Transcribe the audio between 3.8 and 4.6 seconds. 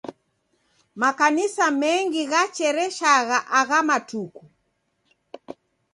matuku.